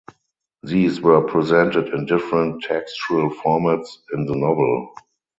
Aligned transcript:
These 0.63 0.99
are 1.05 1.21
presented 1.21 1.89
in 1.93 2.07
different 2.07 2.63
textual 2.63 3.29
formats 3.29 3.87
in 4.15 4.25
the 4.25 4.33
novel. 4.35 4.91